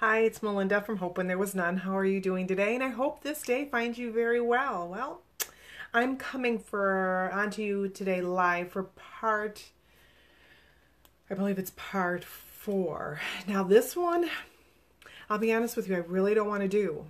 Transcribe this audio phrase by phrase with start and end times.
[0.00, 1.78] Hi, it's Melinda from Hope When There Was None.
[1.78, 2.76] How are you doing today?
[2.76, 4.86] And I hope this day finds you very well.
[4.86, 5.22] Well,
[5.92, 9.72] I'm coming for onto you today live for part
[11.28, 13.18] I believe it's part four.
[13.48, 14.30] Now this one,
[15.28, 17.06] I'll be honest with you, I really don't want to do.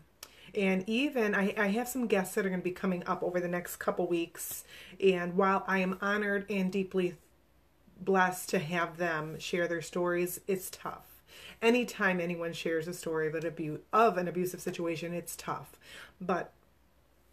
[0.55, 3.39] And even I, I have some guests that are going to be coming up over
[3.39, 4.65] the next couple weeks.
[4.99, 7.17] And while I am honored and deeply
[8.01, 11.08] blessed to have them share their stories, it's tough
[11.63, 15.73] anytime anyone shares a story of an abuse of an abusive situation, it's tough.
[16.21, 16.53] But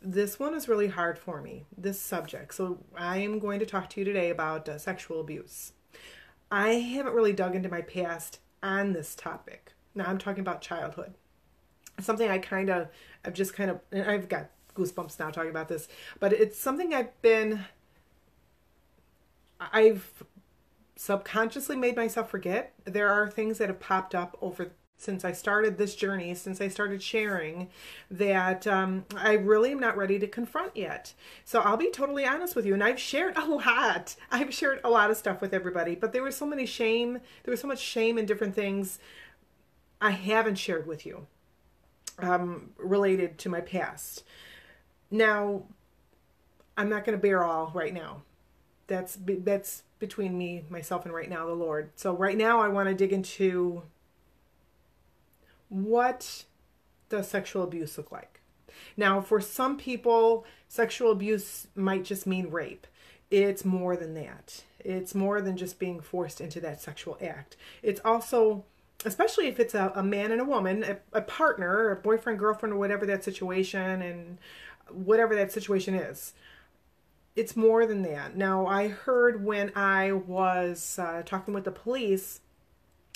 [0.01, 2.53] this one is really hard for me, this subject.
[2.53, 5.73] So I am going to talk to you today about uh, sexual abuse.
[6.51, 9.73] I haven't really dug into my past on this topic.
[9.95, 11.15] Now I'm talking about childhood.
[11.99, 12.89] Something I kind of,
[13.23, 15.87] I've just kind of, I've got goosebumps now talking about this,
[16.19, 17.65] but it's something I've been,
[19.59, 20.23] I've
[20.95, 22.73] subconsciously made myself forget.
[22.85, 26.69] There are things that have popped up over since I started this journey, since I
[26.69, 27.69] started sharing,
[28.09, 31.13] that um, I really am not ready to confront yet.
[31.43, 32.73] So I'll be totally honest with you.
[32.73, 34.15] And I've shared a lot.
[34.31, 37.19] I've shared a lot of stuff with everybody, but there was so many shame.
[37.43, 38.99] There was so much shame in different things
[40.01, 41.27] I haven't shared with you
[42.19, 44.23] um, related to my past.
[45.11, 45.63] Now,
[46.77, 48.23] I'm not going to bear all right now.
[48.87, 51.91] That's that's between me, myself, and right now the Lord.
[51.95, 53.83] So right now I want to dig into
[55.69, 56.45] what
[57.09, 58.39] does sexual abuse look like?
[58.97, 62.87] Now, for some people, sexual abuse might just mean rape.
[63.31, 64.63] It's more than that.
[64.79, 67.57] It's more than just being forced into that sexual act.
[67.81, 68.63] It's also,
[69.05, 72.73] especially if it's a, a man and a woman, a, a partner, a boyfriend, girlfriend,
[72.73, 74.37] or whatever that situation, and
[74.89, 76.33] whatever that situation is
[77.35, 78.35] it's more than that.
[78.35, 82.41] Now, I heard when I was uh, talking with the police,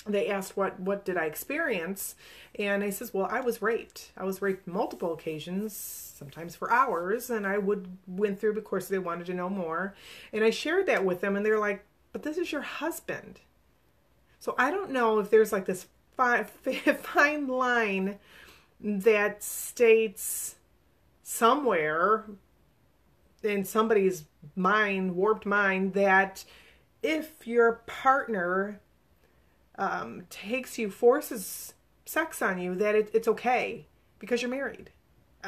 [0.06, 2.14] they asked what what did I experience,
[2.58, 4.12] and I says, "Well, I was raped.
[4.16, 8.98] I was raped multiple occasions, sometimes for hours, and I would went through because they
[8.98, 9.94] wanted to know more."
[10.32, 13.40] And I shared that with them, and they're like, "But this is your husband."
[14.38, 15.86] So I don't know if there's like this
[16.16, 16.44] fine,
[17.02, 18.18] fine line
[18.80, 20.56] that states
[21.22, 22.24] somewhere
[23.42, 24.24] in somebody's
[24.54, 26.44] mind, warped mind, that
[27.02, 28.80] if your partner
[29.76, 31.74] um, takes you, forces
[32.04, 33.86] sex on you, that it, it's okay
[34.18, 34.90] because you're married.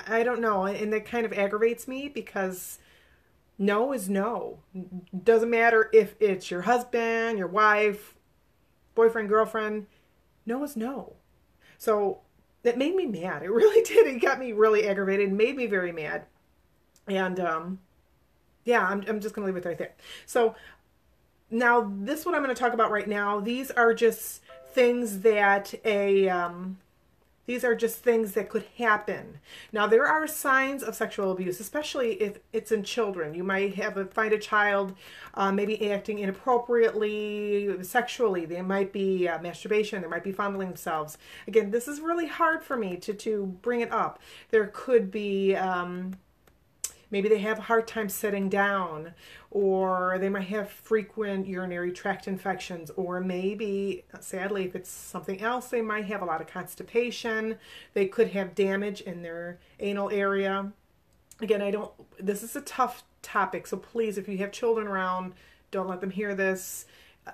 [0.06, 0.64] I don't know.
[0.64, 2.78] And that kind of aggravates me because
[3.58, 4.60] no is no.
[5.22, 8.14] Doesn't matter if it's your husband, your wife,
[8.94, 9.86] boyfriend, girlfriend.
[10.46, 11.16] No is no.
[11.78, 12.20] So
[12.62, 13.42] that made me mad.
[13.42, 14.06] It really did.
[14.06, 15.32] It got me really aggravated.
[15.32, 16.24] Made me very mad.
[17.08, 17.78] And um,
[18.64, 19.92] yeah, I'm, I'm just going to leave it right there.
[20.26, 20.54] So
[21.50, 23.40] now this what I'm going to talk about right now.
[23.40, 24.42] These are just
[24.72, 26.78] things that a um,
[27.44, 29.40] these are just things that could happen.
[29.72, 33.34] Now there are signs of sexual abuse, especially if it's in children.
[33.34, 34.94] You might have a, find a child
[35.34, 38.46] uh, maybe acting inappropriately sexually.
[38.46, 40.00] There might be uh, masturbation.
[40.00, 41.18] There might be fondling themselves.
[41.48, 44.20] Again, this is really hard for me to to bring it up.
[44.50, 46.14] There could be um,
[47.12, 49.12] Maybe they have a hard time sitting down,
[49.50, 55.68] or they might have frequent urinary tract infections, or maybe, sadly, if it's something else,
[55.68, 57.58] they might have a lot of constipation.
[57.92, 60.72] They could have damage in their anal area.
[61.40, 65.34] Again, I don't, this is a tough topic, so please, if you have children around,
[65.70, 66.86] don't let them hear this.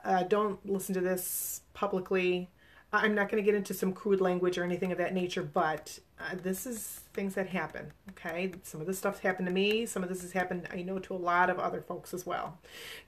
[0.05, 2.51] Uh, don't listen to this publicly.
[2.93, 5.99] I'm not going to get into some crude language or anything of that nature, but
[6.19, 7.93] uh, this is things that happen.
[8.11, 9.87] Okay, some of this stuff's happened to me.
[9.87, 12.59] Some of this has happened, I know, to a lot of other folks as well.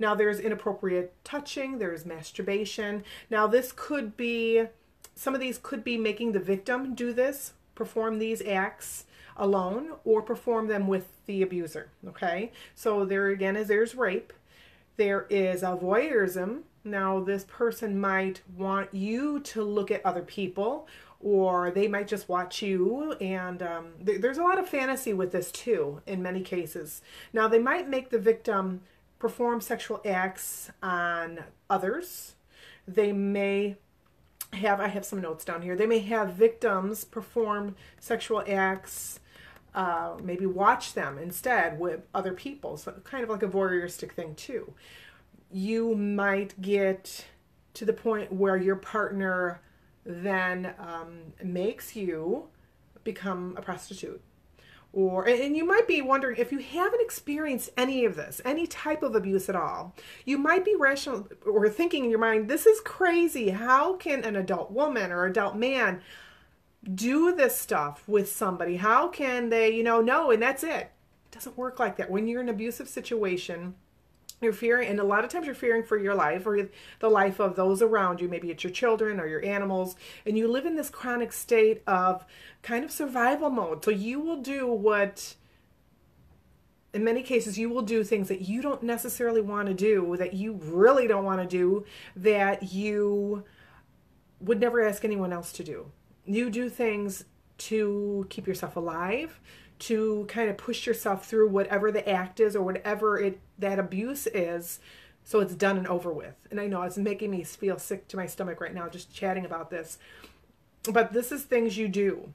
[0.00, 1.78] Now, there's inappropriate touching.
[1.78, 3.04] There's masturbation.
[3.30, 4.66] Now, this could be
[5.14, 9.04] some of these could be making the victim do this, perform these acts
[9.36, 11.90] alone, or perform them with the abuser.
[12.08, 14.32] Okay, so there again is there's rape.
[14.96, 20.88] There is a voyeurism now, this person might want you to look at other people,
[21.20, 23.12] or they might just watch you.
[23.20, 27.02] And um, th- there's a lot of fantasy with this too, in many cases.
[27.32, 28.80] Now, they might make the victim
[29.18, 32.34] perform sexual acts on others.
[32.88, 33.76] They may
[34.52, 35.76] have I have some notes down here.
[35.76, 39.20] They may have victims perform sexual acts,
[39.74, 42.76] uh, maybe watch them instead with other people.
[42.76, 44.72] So kind of like a voyeuristic thing too.
[45.52, 47.26] You might get
[47.74, 49.60] to the point where your partner
[50.04, 52.48] then um, makes you
[53.04, 54.22] become a prostitute.
[54.92, 59.04] Or and you might be wondering if you haven't experienced any of this any type
[59.04, 59.94] of abuse at all
[60.24, 63.50] you might be rational or thinking in your mind this is crazy.
[63.50, 66.00] How can an adult woman or adult man
[66.92, 68.78] do this stuff with somebody?
[68.78, 70.90] How can they you know no and that's it.
[71.26, 72.10] It doesn't work like that.
[72.10, 73.76] When you're in an abusive situation
[74.40, 76.68] you're fearing and a lot of times you're fearing for your life or
[77.00, 80.48] the life of those around you maybe it's your children or your animals and you
[80.48, 82.24] live in this chronic state of
[82.62, 83.84] kind of survival mode.
[83.84, 85.34] So you will do what
[86.92, 90.34] in many cases you will do things that you don't necessarily want to do that
[90.34, 91.84] you really don't want to do
[92.16, 93.44] that you
[94.40, 95.92] would never ask anyone else to do.
[96.24, 97.24] You do things
[97.58, 99.38] to keep yourself alive
[99.80, 104.26] to kind of push yourself through whatever the act is or whatever it that abuse
[104.26, 104.80] is
[105.24, 106.34] so it's done and over with.
[106.50, 109.44] And i know it's making me feel sick to my stomach right now just chatting
[109.44, 109.98] about this.
[110.90, 112.32] But this is things you do.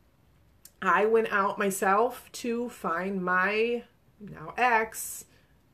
[0.81, 3.83] I went out myself to find my
[4.19, 5.25] now ex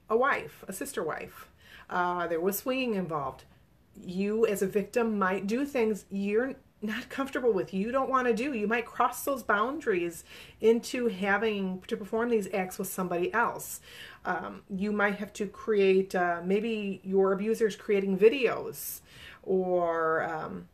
[0.09, 1.47] a wife a sister wife.
[1.89, 3.43] Uh, there was swinging involved.
[4.01, 7.73] You as a victim might do things you're not comfortable with.
[7.73, 8.53] You don't want to do.
[8.53, 10.23] You might cross those boundaries
[10.59, 13.81] into having to perform these acts with somebody else.
[14.25, 19.01] Um, you might have to create uh, maybe your abusers creating videos
[19.43, 20.67] or um,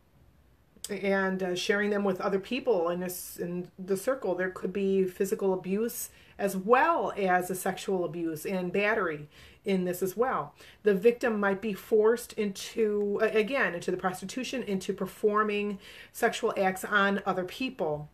[0.90, 5.04] and uh, sharing them with other people in this in the circle there could be
[5.04, 9.28] physical abuse as well as a sexual abuse and battery
[9.64, 10.54] in this as well.
[10.82, 15.78] The victim might be forced into, again, into the prostitution, into performing
[16.12, 18.08] sexual acts on other people,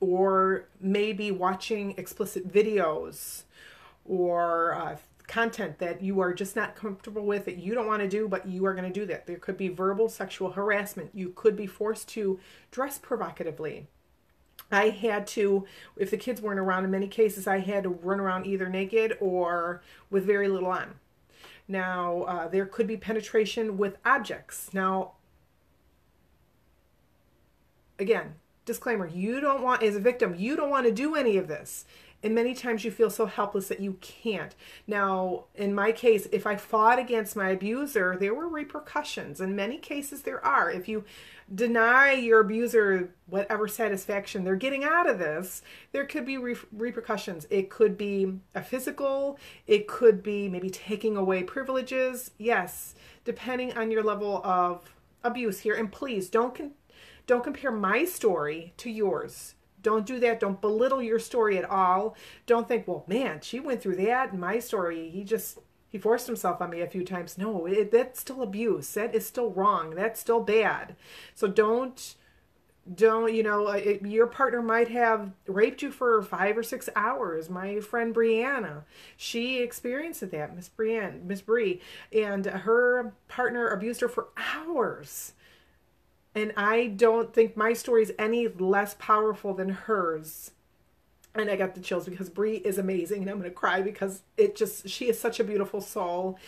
[0.00, 3.42] or maybe watching explicit videos
[4.04, 4.96] or uh,
[5.28, 8.48] content that you are just not comfortable with, that you don't want to do, but
[8.48, 9.26] you are going to do that.
[9.26, 11.10] There could be verbal sexual harassment.
[11.14, 12.40] You could be forced to
[12.72, 13.86] dress provocatively
[14.70, 15.64] I had to,
[15.96, 19.16] if the kids weren't around, in many cases, I had to run around either naked
[19.20, 20.94] or with very little on.
[21.66, 24.70] Now, uh, there could be penetration with objects.
[24.72, 25.12] Now,
[27.98, 28.34] again,
[28.64, 31.86] disclaimer you don't want, as a victim, you don't want to do any of this.
[32.22, 34.54] And many times you feel so helpless that you can't.
[34.88, 39.40] Now, in my case, if I fought against my abuser, there were repercussions.
[39.40, 40.68] In many cases, there are.
[40.68, 41.04] If you
[41.54, 45.62] deny your abuser whatever satisfaction they're getting out of this,
[45.92, 47.46] there could be re- repercussions.
[47.50, 52.32] It could be a physical, it could be maybe taking away privileges.
[52.36, 54.92] Yes, depending on your level of
[55.22, 55.74] abuse here.
[55.74, 56.72] And please don't con-
[57.28, 59.54] don't compare my story to yours.
[59.82, 60.40] Don't do that.
[60.40, 62.16] Don't belittle your story at all.
[62.46, 64.36] Don't think, well, man, she went through that.
[64.36, 65.58] My story, he just
[65.88, 67.38] he forced himself on me a few times.
[67.38, 68.92] No, it, that's still abuse.
[68.92, 69.94] That is still wrong.
[69.94, 70.96] That's still bad.
[71.34, 72.16] So don't
[72.94, 77.50] don't you know it, your partner might have raped you for five or six hours
[77.50, 78.82] my friend brianna
[79.16, 81.80] she experienced that miss brianne miss brie
[82.12, 85.34] and her partner abused her for hours
[86.34, 90.52] and i don't think my story is any less powerful than hers
[91.34, 94.56] and I got the chills because Brie is amazing, and I'm gonna cry because it
[94.56, 96.38] just she is such a beautiful soul,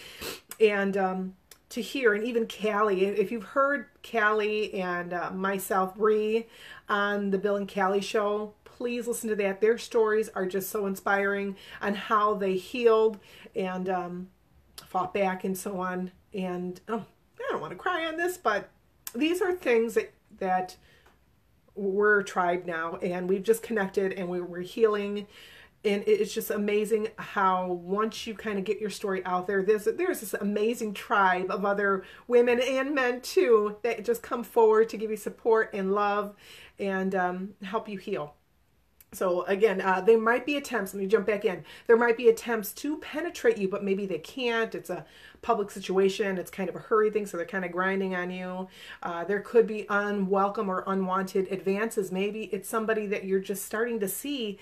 [0.59, 1.35] and um,
[1.71, 6.47] to hear and even Callie, if you've heard Callie and uh, myself Brie
[6.89, 9.61] on the Bill and Callie show, please listen to that.
[9.61, 13.19] Their stories are just so inspiring on how they healed
[13.55, 14.31] and um,
[14.85, 16.11] fought back and so on.
[16.35, 17.05] And oh,
[17.39, 18.69] I don't want to cry on this, but
[19.15, 20.77] these are things that that
[21.75, 25.27] we're a tribe now and we've just connected and we, we're healing.
[25.83, 29.85] And it's just amazing how once you kind of get your story out there there's
[29.85, 34.99] there's this amazing tribe of other women and men too that just come forward to
[34.99, 36.35] give you support and love
[36.79, 38.35] and um, help you heal
[39.13, 41.65] so again, uh, there might be attempts, let me jump back in.
[41.87, 44.75] There might be attempts to penetrate you, but maybe they can't.
[44.75, 45.05] It's a
[45.43, 46.39] public situation.
[46.39, 48.69] It's kind of a hurry thing, so they're kind of grinding on you.
[49.03, 52.13] Uh, there could be unwelcome or unwanted advances.
[52.13, 54.59] Maybe it's somebody that you're just starting to see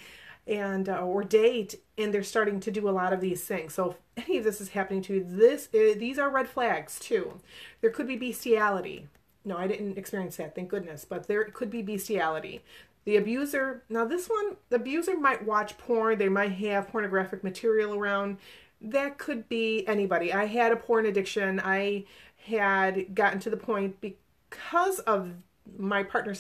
[0.47, 3.90] and uh, or date and they're starting to do a lot of these things so
[4.17, 6.99] if any of this is happening to you this is, uh, these are red flags
[6.99, 7.38] too
[7.83, 9.07] there could be bestiality
[9.45, 12.62] no i didn't experience that thank goodness but there could be bestiality
[13.09, 17.95] the abuser, now this one, the abuser might watch porn, they might have pornographic material
[17.95, 18.37] around.
[18.83, 20.31] That could be anybody.
[20.31, 21.59] I had a porn addiction.
[21.59, 22.05] I
[22.45, 25.31] had gotten to the point because of
[25.79, 26.35] my partner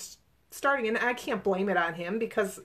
[0.50, 2.60] starting, and I can't blame it on him because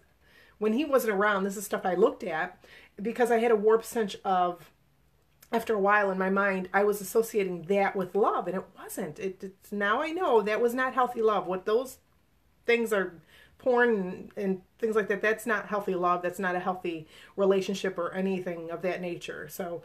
[0.57, 2.61] when he wasn't around, this is stuff I looked at
[3.01, 4.69] because I had a warped sense of
[5.49, 9.17] after a while in my mind, I was associating that with love, and it wasn't.
[9.17, 11.47] It, it's now I know that was not healthy love.
[11.47, 11.99] What those
[12.65, 13.13] things are,
[13.63, 15.21] porn and, and things like that.
[15.21, 16.21] That's not healthy love.
[16.21, 19.47] That's not a healthy relationship or anything of that nature.
[19.49, 19.81] So,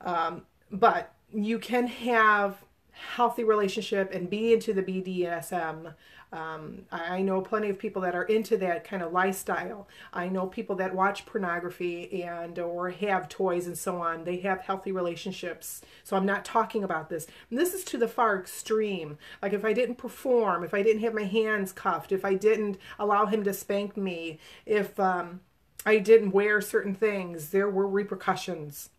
[0.00, 2.56] um, but you can have
[2.94, 5.94] healthy relationship and be into the BDSM
[6.34, 9.86] um, I, know plenty of people that are into that kind of lifestyle.
[10.12, 14.24] I know people that watch pornography and or have toys and so on.
[14.24, 15.80] They have healthy relationships.
[16.02, 17.28] So I'm not talking about this.
[17.50, 19.16] And this is to the far extreme.
[19.40, 22.78] Like if I didn't perform, if I didn't have my hands cuffed, if I didn't
[22.98, 25.40] allow him to spank me, if um,
[25.86, 28.90] I didn't wear certain things, there were repercussions.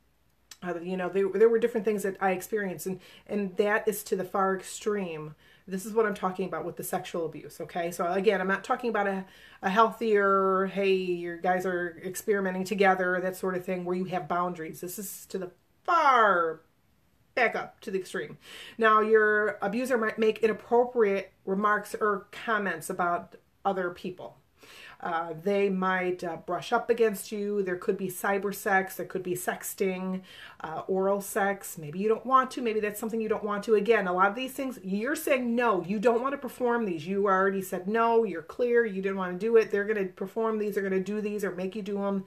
[0.65, 4.03] Uh, you know, there, there were different things that I experienced, and and that is
[4.05, 5.35] to the far extreme.
[5.67, 7.89] This is what I'm talking about with the sexual abuse, okay?
[7.89, 9.25] So again, I'm not talking about a,
[9.63, 14.27] a healthier, hey, your guys are experimenting together, that sort of thing, where you have
[14.27, 14.81] boundaries.
[14.81, 15.49] This is to the
[15.83, 16.61] far
[17.33, 18.37] back up to the extreme.
[18.77, 24.37] Now, your abuser might make inappropriate remarks or comments about other people.
[25.05, 27.61] Uh, they might uh, brush up against you.
[27.61, 28.95] There could be cyber sex.
[28.95, 30.21] There could be sexting,
[30.61, 31.77] uh, oral sex.
[31.77, 32.61] Maybe you don't want to.
[32.63, 33.75] Maybe that's something you don't want to.
[33.75, 35.83] Again, a lot of these things, you're saying no.
[35.83, 37.05] You don't want to perform these.
[37.05, 38.23] You already said no.
[38.23, 38.83] You're clear.
[38.83, 39.69] You didn't want to do it.
[39.69, 40.73] They're going to perform these.
[40.73, 42.25] They're going to do these or make you do them.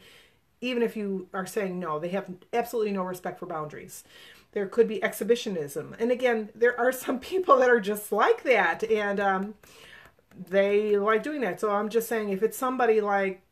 [0.60, 4.04] Even if you are saying no, they have absolutely no respect for boundaries
[4.52, 8.82] there could be exhibitionism and again there are some people that are just like that
[8.82, 9.54] and um,
[10.36, 11.60] they like doing that.
[11.60, 13.42] So I'm just saying if it's somebody like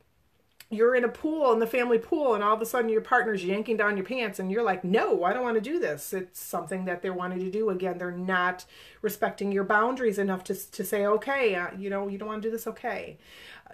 [0.68, 3.44] you're in a pool in the family pool and all of a sudden your partner's
[3.44, 6.12] yanking down your pants and you're like no i don't want to do this.
[6.12, 7.70] It's something that they're wanting to do.
[7.70, 8.64] Again they're not
[9.00, 12.48] respecting your boundaries enough to, to say okay uh, you know you don't want to
[12.48, 13.18] do this okay.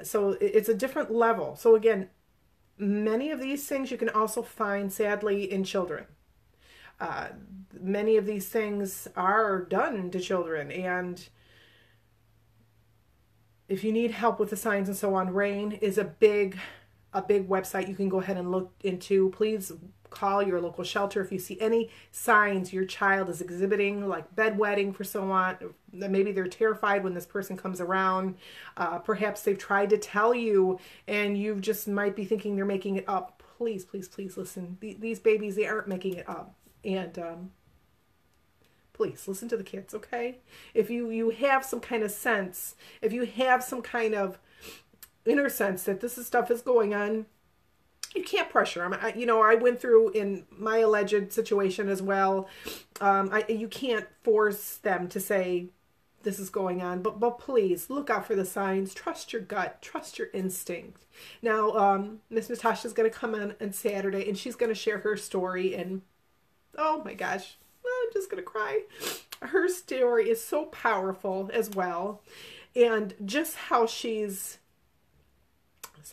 [0.02, 1.56] So it's a different level.
[1.56, 2.10] So again
[2.78, 6.04] many of these things you can also find sadly in children.
[7.00, 7.28] Uh,
[7.80, 11.28] many of these things are done to children and
[13.72, 16.58] if you need help with the signs and so on, RAINN is a big
[17.14, 19.30] a big website you can go ahead and look into.
[19.30, 19.72] Please
[20.10, 24.94] call your local shelter if you see any signs your child is exhibiting, like bedwetting
[24.94, 25.56] for so on.
[25.90, 28.36] Maybe they're terrified when this person comes around.
[28.76, 32.96] Uh, perhaps they've tried to tell you, and you just might be thinking they're making
[32.96, 33.42] it up.
[33.56, 34.76] Please, please, please listen.
[34.80, 36.54] These babies, they aren't making it up.
[36.84, 37.50] And um,
[38.92, 40.38] please listen to the kids, okay?
[40.74, 44.38] If you you have some kind of sense, if you have some kind of
[45.24, 47.26] inner sense that this is stuff is going on,
[48.14, 48.98] you can't pressure them.
[49.00, 52.48] I, you know, I went through in my alleged situation as well.
[53.00, 55.66] Um, I you can't force them to say
[56.22, 58.94] this is going on, but but please look out for the signs.
[58.94, 59.80] Trust your gut.
[59.82, 61.06] Trust your instinct.
[61.40, 64.98] Now, um, Miss Natasha's going to come on on Saturday, and she's going to share
[64.98, 65.74] her story.
[65.74, 66.02] And
[66.76, 67.56] oh my gosh,
[68.12, 68.82] I'm just going to cry.
[69.40, 72.20] Her story is so powerful as well.
[72.76, 74.58] And just how she's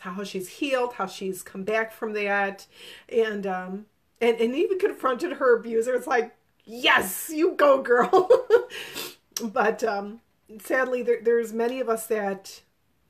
[0.00, 2.66] how she's healed, how she's come back from that,
[3.08, 3.86] and um,
[4.20, 5.94] and and even confronted her abuser.
[5.94, 8.28] It's like, yes, you go, girl.
[9.42, 10.20] but um,
[10.60, 12.62] sadly, there, there's many of us that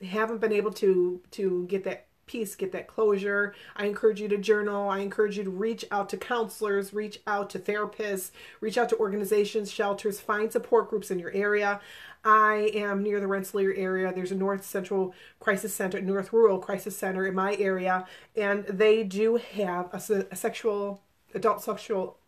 [0.02, 3.54] haven't been able to to get that peace, get that closure.
[3.74, 4.88] I encourage you to journal.
[4.88, 8.98] I encourage you to reach out to counselors, reach out to therapists, reach out to
[8.98, 11.80] organizations, shelters, find support groups in your area.
[12.24, 14.12] I am near the Rensselaer area.
[14.14, 18.06] There's a North Central Crisis Center, North Rural Crisis Center in my area,
[18.36, 21.02] and they do have a, a sexual,
[21.34, 22.18] adult sexual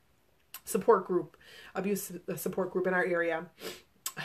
[0.65, 1.37] support group,
[1.77, 3.47] abuse support group in our area.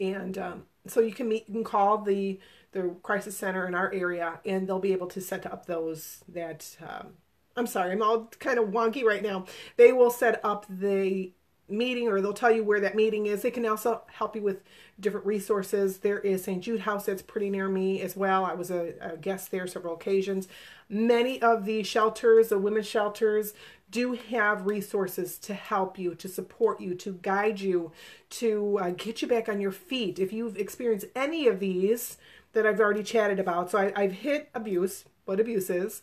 [0.00, 2.40] And um, so you can meet, you can call the
[2.72, 6.76] the crisis center in our area, and they'll be able to set up those that.
[6.80, 7.14] Um,
[7.54, 9.44] I'm sorry, I'm all kind of wonky right now.
[9.76, 11.32] They will set up the
[11.72, 13.42] meeting or they'll tell you where that meeting is.
[13.42, 14.62] They can also help you with
[15.00, 15.98] different resources.
[15.98, 16.62] There is St.
[16.62, 18.44] Jude House that's pretty near me as well.
[18.44, 20.48] I was a, a, guest there several occasions.
[20.88, 23.54] Many of the shelters, the women's shelters,
[23.90, 27.92] do have resources to help you, to support you, to guide you,
[28.30, 30.18] to uh, get you back on your feet.
[30.18, 32.16] If you've experienced any of these,
[32.52, 33.70] that I've already chatted about.
[33.70, 36.02] So I, have hit abuse, what abuse is.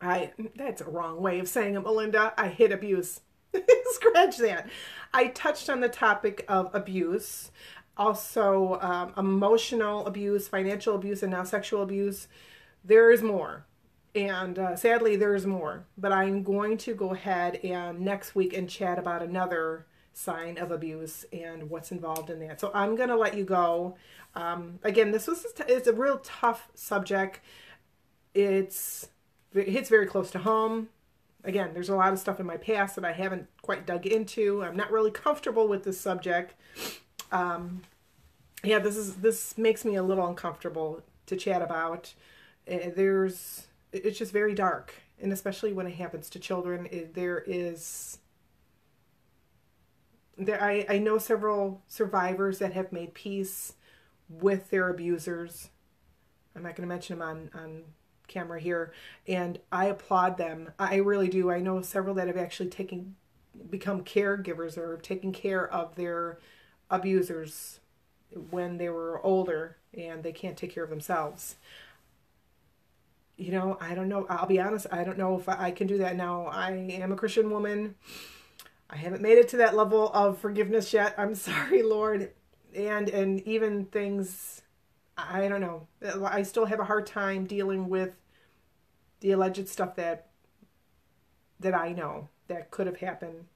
[0.00, 2.34] I that's a wrong way of saying it, Melinda.
[2.36, 3.20] I hit abuse.
[3.86, 4.68] Scratch that.
[5.14, 7.50] I touched on the topic of abuse,
[7.96, 12.28] also um, emotional abuse, financial abuse, and now sexual abuse.
[12.84, 13.64] There is more.
[14.14, 15.86] And uh, sadly, there is more.
[15.96, 20.70] But I'm going to go ahead and next week and chat about another sign of
[20.70, 22.58] abuse and what's involved in that.
[22.58, 23.96] So I'm going to let you go.
[24.36, 27.40] Um, again, this was it's a real tough subject.
[28.34, 29.08] It's
[29.54, 30.90] it hits very close to home.
[31.42, 34.62] Again, there's a lot of stuff in my past that I haven't quite dug into.
[34.62, 36.54] I'm not really comfortable with this subject.
[37.32, 37.82] Um,
[38.62, 42.12] yeah, this is this makes me a little uncomfortable to chat about.
[42.70, 47.42] Uh, there's it's just very dark, and especially when it happens to children, it, there
[47.46, 48.18] is
[50.36, 53.72] there I, I know several survivors that have made peace
[54.28, 55.70] with their abusers.
[56.54, 57.82] I'm not going to mention them on, on
[58.28, 58.92] camera here,
[59.26, 60.72] and I applaud them.
[60.78, 61.50] I really do.
[61.50, 63.16] I know several that have actually taken
[63.70, 66.38] become caregivers or taken care of their
[66.90, 67.80] abusers
[68.50, 71.56] when they were older and they can't take care of themselves.
[73.36, 74.26] You know, I don't know.
[74.28, 74.86] I'll be honest.
[74.90, 76.46] I don't know if I can do that now.
[76.46, 77.94] I am a Christian woman.
[78.88, 81.14] I haven't made it to that level of forgiveness yet.
[81.18, 82.32] I'm sorry, Lord.
[82.76, 84.62] And and even things
[85.16, 85.86] I don't know.
[86.24, 88.16] I still have a hard time dealing with
[89.20, 90.28] the alleged stuff that
[91.58, 93.46] that I know that could have happened.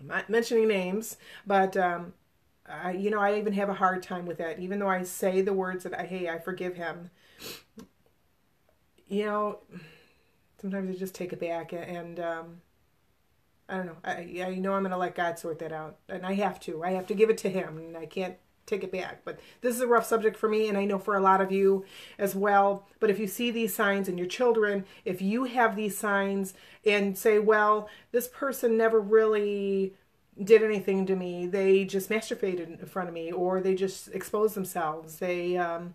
[0.00, 2.14] I'm not mentioning names, but um,
[2.66, 4.58] I, you know, I even have a hard time with that.
[4.58, 7.10] Even though I say the words that I, hey, I forgive him.
[9.08, 9.58] You know,
[10.60, 12.62] sometimes I just take it back and um,
[13.70, 13.96] I don't know.
[14.04, 15.96] I, I know I'm going to let God sort that out.
[16.08, 16.82] And I have to.
[16.82, 17.78] I have to give it to Him.
[17.78, 18.36] And I can't
[18.66, 19.22] take it back.
[19.24, 21.52] But this is a rough subject for me, and I know for a lot of
[21.52, 21.84] you
[22.18, 22.86] as well.
[23.00, 26.54] But if you see these signs in your children, if you have these signs
[26.86, 29.94] and say, well, this person never really
[30.42, 34.54] did anything to me, they just masturbated in front of me, or they just exposed
[34.54, 35.94] themselves, they, um,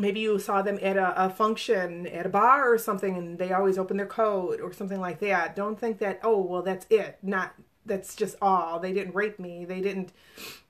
[0.00, 3.52] maybe you saw them at a, a, function at a bar or something and they
[3.52, 5.54] always open their coat or something like that.
[5.54, 7.18] Don't think that oh well that's it.
[7.22, 7.54] Not
[7.86, 8.78] that's just all.
[8.78, 9.64] They didn't rape me.
[9.64, 10.12] They didn't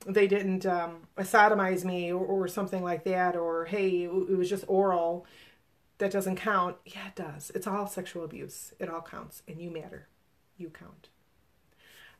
[0.06, 4.64] they didn't um, sodomize me or, or something like that or hey it was just
[4.68, 5.26] oral.
[5.98, 6.76] That doesn't count.
[6.84, 7.52] Yeah it does.
[7.54, 8.72] It's all sexual abuse.
[8.78, 10.08] It all counts and you matter.
[10.58, 11.08] You count.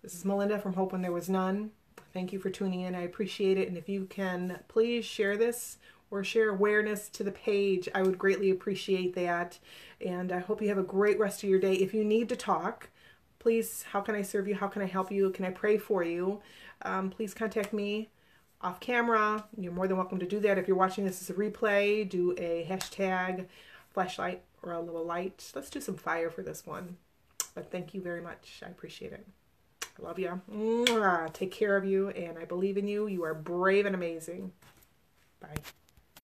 [0.02, 1.72] This is melinda from hope when there was none.
[2.12, 2.94] Thank you for tuning in.
[2.94, 3.68] I appreciate it.
[3.68, 5.78] And if you can please share this
[6.10, 7.88] or share awareness to the page.
[7.94, 9.58] I would greatly appreciate that.
[10.04, 11.74] And I hope you have a great rest of your day.
[11.74, 12.88] If you need to talk,
[13.38, 14.54] please, how can I serve you?
[14.54, 15.30] How can I help you?
[15.30, 16.40] Can I pray for you?
[16.82, 18.08] Um, please contact me
[18.60, 19.44] off camera.
[19.56, 20.58] You're more than welcome to do that.
[20.58, 23.46] If you're watching this as a replay, do a hashtag
[23.92, 25.50] flashlight or a little light.
[25.54, 26.96] Let's do some fire for this one.
[27.54, 28.62] But thank you very much.
[28.64, 29.26] I appreciate it.
[29.82, 30.40] I love you.
[31.32, 33.06] Take care of you, and I believe in you.
[33.06, 34.52] You are brave and amazing.
[35.40, 35.56] Bye.